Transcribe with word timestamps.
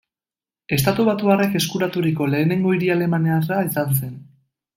Estatubatuarrek 0.77 1.53
eskuraturiko 1.59 2.29
lehenengo 2.35 2.73
hiri 2.79 2.91
alemaniarra 2.95 3.61
izan 3.71 3.95
zen. 4.01 4.19